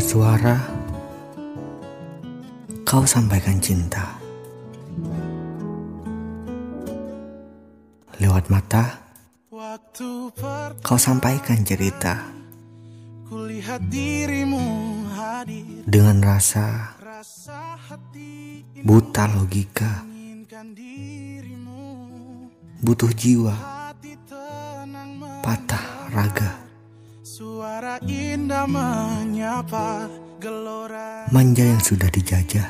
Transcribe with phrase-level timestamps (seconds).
[0.00, 0.56] suara
[2.84, 4.16] kau sampaikan cinta
[8.20, 9.06] lewat mata
[10.84, 12.32] kau sampaikan cerita
[13.26, 14.62] Kulihat dirimu
[15.10, 15.82] hadir.
[15.82, 16.94] dengan rasa
[18.86, 20.06] buta logika.
[22.86, 23.56] butuh jiwa
[25.42, 26.65] patah raga
[27.36, 30.08] suara indah menyapa
[30.40, 32.64] gelora manja yang sudah dijajah.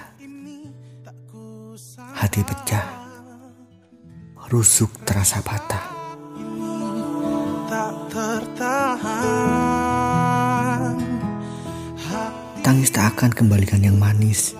[2.18, 2.82] Hati pecah.
[4.50, 5.86] Rusuk terasa patah.
[7.70, 9.06] Tak tertahan.
[12.66, 14.58] Tangis tak akan kembalikan yang manis.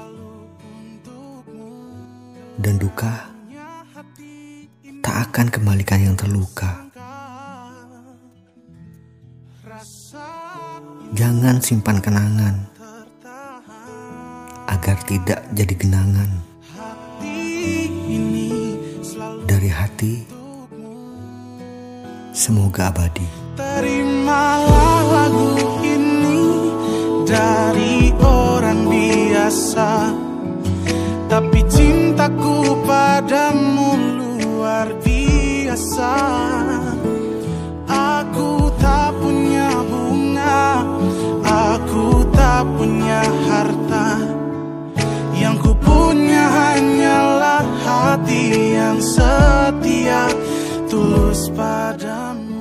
[2.57, 3.29] dan duka
[5.05, 6.86] tak akan kembalikan yang terluka
[11.17, 12.55] jangan simpan kenangan
[14.67, 16.31] agar tidak jadi genangan.
[19.47, 20.15] Dari hati
[22.37, 23.25] semoga abadi.
[23.57, 26.43] Terimalah lagu ini
[27.25, 30.13] dari orang biasa.
[31.27, 31.86] Tapi cintaku
[41.77, 44.17] Aku tak punya harta.
[45.37, 50.25] Yang ku punya hanyalah hati yang setia
[50.89, 52.56] Tulus padamu